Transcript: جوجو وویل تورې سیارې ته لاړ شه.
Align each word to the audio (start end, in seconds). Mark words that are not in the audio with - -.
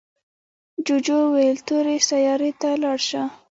جوجو 0.85 1.17
وویل 1.23 1.57
تورې 1.67 1.97
سیارې 2.09 2.51
ته 2.61 2.69
لاړ 2.83 2.99
شه. 3.09 3.23